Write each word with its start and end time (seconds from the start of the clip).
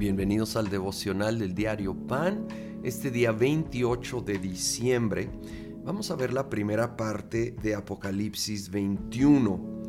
Bienvenidos 0.00 0.56
al 0.56 0.70
devocional 0.70 1.38
del 1.38 1.54
diario 1.54 1.94
Pan. 1.94 2.48
Este 2.82 3.10
día 3.10 3.32
28 3.32 4.22
de 4.22 4.38
diciembre 4.38 5.28
vamos 5.84 6.10
a 6.10 6.16
ver 6.16 6.32
la 6.32 6.48
primera 6.48 6.96
parte 6.96 7.54
de 7.62 7.74
Apocalipsis 7.74 8.70
21. 8.70 9.82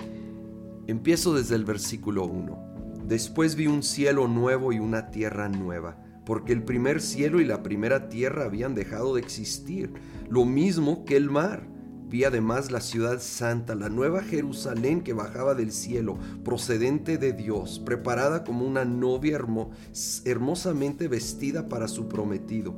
Empiezo 0.88 1.34
desde 1.34 1.56
el 1.56 1.64
versículo 1.64 2.26
1. 2.26 3.06
Después 3.06 3.56
vi 3.56 3.68
un 3.68 3.84
cielo 3.84 4.28
nuevo 4.28 4.74
y 4.74 4.80
una 4.80 5.12
tierra 5.12 5.48
nueva, 5.48 6.04
porque 6.26 6.52
el 6.52 6.64
primer 6.64 7.02
cielo 7.02 7.40
y 7.40 7.46
la 7.46 7.64
primera 7.64 8.10
tierra 8.10 8.44
habían 8.44 8.76
dejado 8.76 9.16
de 9.16 9.22
existir, 9.22 9.94
lo 10.30 10.44
mismo 10.44 11.06
que 11.06 11.16
el 11.16 11.30
mar 11.30 11.66
Vi 12.12 12.26
además 12.26 12.72
la 12.72 12.82
ciudad 12.82 13.22
santa, 13.22 13.74
la 13.74 13.88
nueva 13.88 14.22
Jerusalén 14.22 15.00
que 15.00 15.14
bajaba 15.14 15.56
del 15.56 15.72
cielo, 15.72 16.18
procedente 16.44 17.18
de 17.18 17.32
Dios, 17.32 17.80
preparada 17.80 18.44
como 18.44 18.66
una 18.66 18.84
novia 18.84 19.40
hermosamente 20.26 21.08
vestida 21.08 21.70
para 21.70 21.88
su 21.88 22.10
prometido. 22.10 22.76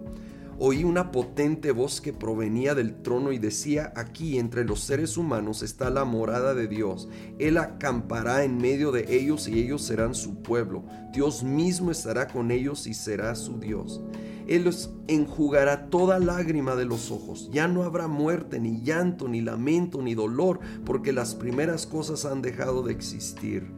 Oí 0.59 0.83
una 0.83 1.11
potente 1.11 1.71
voz 1.71 1.99
que 1.99 2.13
provenía 2.13 2.75
del 2.75 3.01
trono 3.01 3.31
y 3.31 3.39
decía, 3.39 3.91
aquí 3.95 4.37
entre 4.37 4.65
los 4.65 4.81
seres 4.81 5.17
humanos 5.17 5.63
está 5.63 5.89
la 5.89 6.05
morada 6.05 6.53
de 6.53 6.67
Dios. 6.67 7.09
Él 7.39 7.57
acampará 7.57 8.43
en 8.43 8.59
medio 8.59 8.91
de 8.91 9.17
ellos 9.17 9.47
y 9.47 9.59
ellos 9.59 9.81
serán 9.81 10.13
su 10.13 10.43
pueblo. 10.43 10.83
Dios 11.11 11.43
mismo 11.43 11.89
estará 11.89 12.27
con 12.27 12.51
ellos 12.51 12.85
y 12.85 12.93
será 12.93 13.33
su 13.33 13.59
Dios. 13.59 13.99
Él 14.47 14.63
los 14.63 14.91
enjugará 15.07 15.89
toda 15.89 16.19
lágrima 16.19 16.75
de 16.75 16.85
los 16.85 17.11
ojos. 17.11 17.49
Ya 17.51 17.67
no 17.67 17.83
habrá 17.83 18.07
muerte, 18.07 18.59
ni 18.59 18.81
llanto, 18.81 19.27
ni 19.27 19.41
lamento, 19.41 20.01
ni 20.01 20.15
dolor, 20.15 20.59
porque 20.85 21.13
las 21.13 21.35
primeras 21.35 21.85
cosas 21.85 22.25
han 22.25 22.41
dejado 22.41 22.83
de 22.83 22.93
existir. 22.93 23.71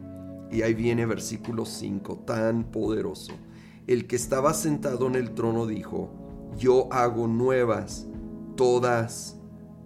Y 0.50 0.62
ahí 0.62 0.74
viene 0.74 1.06
versículo 1.06 1.64
5, 1.64 2.24
tan 2.26 2.64
poderoso. 2.64 3.32
El 3.86 4.06
que 4.06 4.16
estaba 4.16 4.54
sentado 4.54 5.06
en 5.06 5.14
el 5.14 5.32
trono 5.34 5.66
dijo, 5.66 6.10
yo 6.58 6.92
hago 6.92 7.28
nuevas 7.28 8.06
todas 8.56 9.38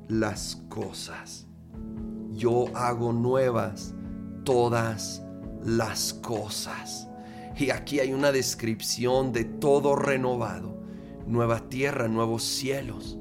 las 0.09 0.57
cosas. 0.69 1.47
Yo 2.33 2.75
hago 2.75 3.13
nuevas 3.13 3.95
todas 4.45 5.23
las 5.65 6.15
cosas. 6.15 7.10
Y 7.61 7.69
aquí 7.69 8.01
hay 8.01 8.15
una 8.15 8.33
descripción 8.33 9.33
de 9.33 9.45
todo 9.45 9.95
renovado. 9.95 10.75
Nueva 11.27 11.69
tierra, 11.69 12.09
nuevos 12.09 12.43
cielos. 12.43 13.19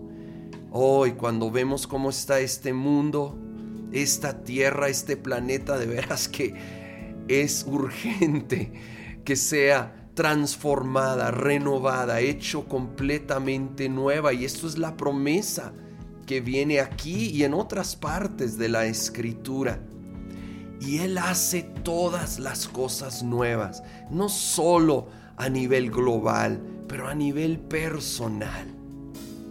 Hoy 0.72 1.12
cuando 1.12 1.52
vemos 1.52 1.88
cómo 1.88 2.10
está 2.10 2.40
este 2.40 2.72
mundo, 2.72 3.38
esta 3.92 4.46
tierra, 4.46 4.88
este 4.88 5.18
planeta, 5.18 5.78
de 5.78 5.88
veras 5.88 6.30
que 6.30 6.54
es 7.28 7.66
urgente 7.68 8.72
que 9.26 9.36
sea 9.36 10.10
transformada, 10.14 11.32
renovada, 11.32 12.22
hecho 12.22 12.66
completamente 12.66 13.90
nueva. 13.90 14.32
Y 14.32 14.46
esto 14.46 14.68
es 14.68 14.78
la 14.78 14.96
promesa 14.96 15.74
que 16.26 16.40
viene 16.40 16.80
aquí 16.80 17.26
y 17.32 17.44
en 17.44 17.54
otras 17.54 17.98
partes 17.98 18.58
de 18.58 18.70
la 18.70 18.86
escritura. 18.86 19.82
Y 20.80 21.00
Él 21.00 21.18
hace 21.18 21.64
todas 21.64 22.40
las 22.40 22.68
cosas 22.68 23.24
nuevas, 23.24 23.84
no 24.10 24.30
solo 24.30 25.08
a 25.38 25.50
nivel 25.50 25.92
global, 25.92 26.62
pero 26.88 27.08
a 27.08 27.16
nivel 27.16 27.60
personal. 27.60 28.68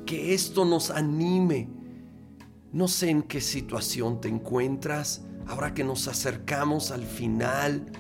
Que 0.06 0.34
esto 0.34 0.64
nos 0.64 0.90
anime. 0.90 1.68
No 2.72 2.88
sé 2.88 3.10
en 3.10 3.22
qué 3.22 3.40
situación 3.40 4.20
te 4.20 4.28
encuentras 4.28 5.22
ahora 5.46 5.72
que 5.74 5.84
nos 5.84 6.08
acercamos 6.08 6.90
al 6.90 7.04
final 7.04 7.90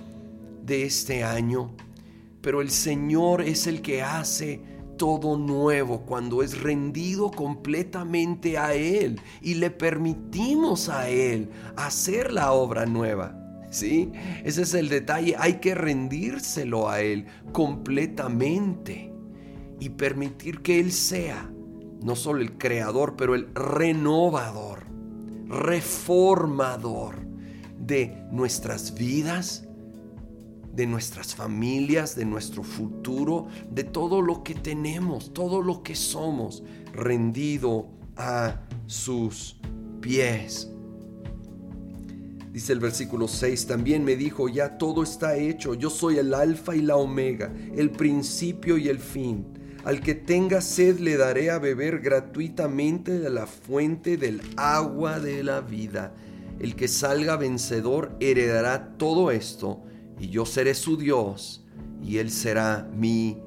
de 0.64 0.84
este 0.84 1.24
año, 1.24 1.74
pero 2.42 2.60
el 2.60 2.70
Señor 2.70 3.42
es 3.42 3.66
el 3.66 3.80
que 3.80 4.02
hace 4.02 4.60
todo 4.98 5.38
nuevo 5.38 6.02
cuando 6.02 6.42
es 6.42 6.60
rendido 6.60 7.30
completamente 7.30 8.58
a 8.58 8.74
Él 8.74 9.20
y 9.40 9.54
le 9.54 9.70
permitimos 9.70 10.90
a 10.90 11.08
Él 11.08 11.50
hacer 11.76 12.32
la 12.32 12.52
obra 12.52 12.84
nueva. 12.84 13.34
¿Sí? 13.70 14.12
Ese 14.44 14.62
es 14.62 14.74
el 14.74 14.88
detalle. 14.88 15.36
Hay 15.38 15.54
que 15.54 15.74
rendírselo 15.74 16.88
a 16.88 17.00
Él 17.00 17.26
completamente 17.52 19.12
y 19.78 19.90
permitir 19.90 20.60
que 20.60 20.80
Él 20.80 20.90
sea 20.90 21.50
no 22.02 22.16
solo 22.16 22.40
el 22.40 22.56
creador, 22.56 23.14
pero 23.16 23.34
el 23.34 23.48
renovador, 23.54 24.84
reformador 25.48 27.16
de 27.78 28.24
nuestras 28.30 28.94
vidas, 28.94 29.67
de 30.78 30.86
nuestras 30.86 31.34
familias, 31.34 32.14
de 32.14 32.24
nuestro 32.24 32.62
futuro, 32.62 33.48
de 33.68 33.82
todo 33.82 34.22
lo 34.22 34.44
que 34.44 34.54
tenemos, 34.54 35.34
todo 35.34 35.60
lo 35.60 35.82
que 35.82 35.96
somos, 35.96 36.62
rendido 36.92 37.88
a 38.16 38.60
sus 38.86 39.56
pies. 40.00 40.70
Dice 42.52 42.72
el 42.72 42.78
versículo 42.78 43.26
6, 43.26 43.66
también 43.66 44.04
me 44.04 44.14
dijo, 44.14 44.48
ya 44.48 44.78
todo 44.78 45.02
está 45.02 45.36
hecho, 45.36 45.74
yo 45.74 45.90
soy 45.90 46.18
el 46.18 46.32
alfa 46.32 46.76
y 46.76 46.82
la 46.82 46.94
omega, 46.94 47.52
el 47.74 47.90
principio 47.90 48.78
y 48.78 48.86
el 48.86 49.00
fin. 49.00 49.48
Al 49.82 50.00
que 50.00 50.14
tenga 50.14 50.60
sed 50.60 51.00
le 51.00 51.16
daré 51.16 51.50
a 51.50 51.58
beber 51.58 51.98
gratuitamente 51.98 53.18
de 53.18 53.30
la 53.30 53.48
fuente 53.48 54.16
del 54.16 54.40
agua 54.56 55.18
de 55.18 55.42
la 55.42 55.60
vida. 55.60 56.14
El 56.60 56.76
que 56.76 56.86
salga 56.86 57.36
vencedor 57.36 58.16
heredará 58.20 58.96
todo 58.96 59.32
esto 59.32 59.82
y 60.18 60.28
yo 60.28 60.44
seré 60.44 60.74
su 60.74 60.96
Dios 60.96 61.64
y 62.02 62.18
él 62.18 62.30
será 62.30 62.88
mi 62.94 63.38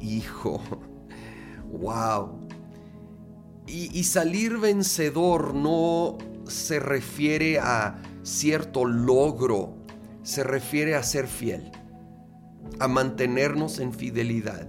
hijo. 0.00 0.60
¡Wow! 1.70 2.48
Y, 3.66 4.04
salir 4.04 4.56
vencedor 4.56 5.54
no 5.54 6.16
se 6.46 6.80
refiere 6.80 7.58
a 7.58 8.02
cierto 8.22 8.86
logro, 8.86 9.76
se 10.22 10.42
refiere 10.42 10.94
a 10.94 11.02
ser 11.02 11.26
fiel, 11.26 11.70
a 12.78 12.88
mantenernos 12.88 13.78
en 13.78 13.92
fidelidad. 13.92 14.66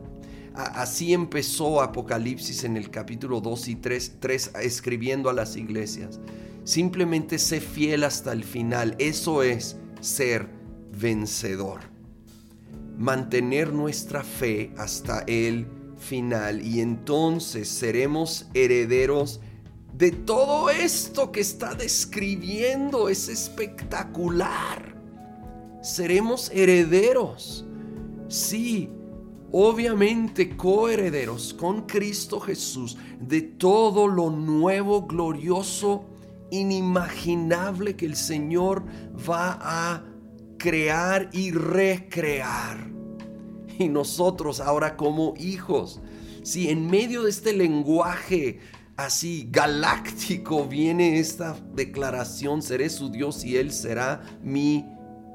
así 0.53 1.14
empezó 1.14 1.81
Apocalipsis 1.81 2.66
en 2.66 2.76
el 2.76 2.90
capítulo 2.90 3.40
2 3.40 3.70
y 3.70 3.76
3, 3.78 4.18
3 4.20 4.52
escribiendo 4.64 5.30
a 5.30 5.34
las 5.34 5.56
iglesias. 5.56 6.20
Simplemente 6.66 7.40
sé 7.40 7.62
fiel 7.62 8.03
hasta 8.03 8.34
el 8.34 8.44
final. 8.44 8.96
Eso 9.00 9.44
es 9.44 9.78
ser 10.02 10.59
vencedor. 11.00 11.82
Mantener 12.98 13.74
nuestra 13.74 14.24
fe 14.24 14.74
hasta 14.78 15.24
el 15.28 15.68
final 15.98 16.66
y 16.66 16.82
entonces 16.82 17.68
seremos 17.70 18.48
herederos 18.54 19.40
de 19.94 20.12
todo 20.12 20.70
esto 20.70 21.32
que 21.32 21.42
está 21.42 21.76
describiendo. 21.76 23.09
Es 23.09 23.30
espectacular. 23.30 24.96
Seremos 25.82 26.52
herederos. 26.54 27.66
Sí, 28.28 28.90
obviamente 29.52 30.56
coherederos 30.56 31.54
con 31.54 31.88
Cristo 31.88 32.40
Jesús 32.40 32.98
de 33.20 33.42
todo 33.42 34.08
lo 34.08 34.30
nuevo, 34.30 35.08
glorioso, 35.08 36.06
inimaginable 36.52 37.96
que 37.96 38.06
el 38.06 38.16
Señor 38.16 38.84
va 39.28 39.58
a 39.62 40.09
crear 40.59 41.30
y 41.34 41.52
recrear. 41.52 42.88
Y 43.80 43.90
nosotros 43.90 44.59
ahora 44.59 44.96
como 44.96 45.34
hijos, 45.38 46.02
si 46.44 46.70
en 46.70 46.86
medio 46.86 47.24
de 47.24 47.31
este 47.31 47.53
lenguaje 47.53 48.59
así 48.97 49.47
galáctico 49.50 50.66
viene 50.68 51.18
esta 51.20 51.56
declaración, 51.74 52.62
seré 52.62 52.90
su 52.90 53.09
Dios 53.09 53.44
y 53.44 53.58
Él 53.58 53.72
será 53.72 54.22
mi 54.44 54.85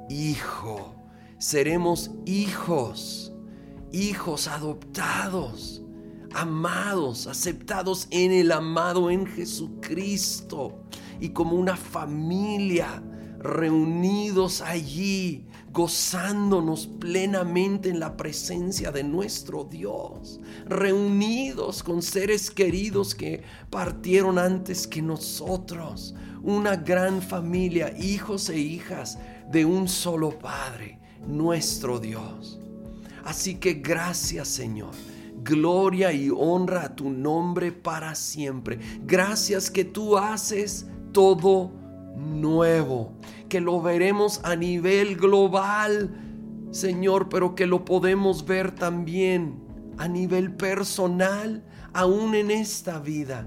hijo. 0.09 0.95
Seremos 1.39 2.11
hijos, 2.27 3.33
hijos 3.93 4.47
adoptados, 4.47 5.83
amados, 6.35 7.27
aceptados 7.27 8.07
en 8.11 8.33
el 8.33 8.53
amado 8.53 9.11
en 9.11 9.27
Jesucristo 9.27 10.85
y 11.21 11.31
como 11.31 11.57
una 11.57 11.77
familia 11.77 13.03
reunidos 13.45 14.63
allí, 14.63 15.45
gozándonos 15.71 16.87
plenamente 16.87 17.91
en 17.91 18.01
la 18.01 18.17
presencia 18.17 18.91
de 18.91 19.05
nuestro 19.05 19.65
Dios, 19.65 20.41
reunidos 20.67 21.83
con 21.83 22.01
seres 22.01 22.51
queridos 22.51 23.15
que 23.15 23.43
partieron 23.69 24.39
antes 24.39 24.87
que 24.87 25.03
nosotros, 25.03 26.15
una 26.43 26.77
gran 26.77 27.21
familia, 27.21 27.95
hijos 27.99 28.49
e 28.49 28.59
hijas 28.59 29.19
de 29.51 29.67
un 29.67 29.89
solo 29.89 30.39
Padre, 30.39 30.99
nuestro 31.27 32.01
Dios. 32.01 32.59
Así 33.25 33.57
que 33.57 33.75
gracias 33.75 34.49
Señor. 34.49 34.95
Gloria 35.43 36.11
y 36.11 36.31
honra 36.31 36.85
a 36.85 36.97
tu 36.97 37.11
nombre 37.11 37.73
para 37.73 38.15
siempre. 38.15 38.79
Gracias 39.05 39.71
que 39.71 39.85
tú 39.85 40.17
haces 40.17 40.87
todo 41.13 41.84
nuevo, 42.17 43.13
que 43.49 43.61
lo 43.61 43.81
veremos 43.81 44.41
a 44.45 44.57
nivel 44.57 45.17
global. 45.17 46.21
Señor, 46.71 47.29
pero 47.29 47.55
que 47.55 47.67
lo 47.67 47.85
podemos 47.85 48.45
ver 48.47 48.73
también 48.73 49.63
a 49.97 50.09
nivel 50.09 50.53
personal, 50.55 51.65
aún 51.93 52.35
en 52.35 52.51
esta 52.51 52.99
vida. 52.99 53.47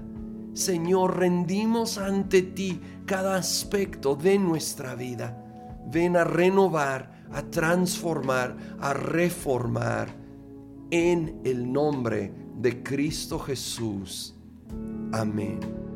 Señor, 0.54 1.18
rendimos 1.18 1.98
ante 1.98 2.42
ti 2.42 2.80
cada 3.06 3.36
aspecto 3.36 4.16
de 4.16 4.38
nuestra 4.38 4.94
vida. 4.94 5.44
Ven 5.90 6.16
a 6.16 6.24
renovar, 6.24 7.24
a 7.32 7.42
transformar, 7.42 8.56
a 8.80 8.92
reformar 8.92 10.08
en 10.90 11.40
el 11.44 11.70
nombre 11.70 12.32
de 12.56 12.82
Cristo 12.82 13.38
Jesús. 13.38 14.34
Amén. 15.12 15.87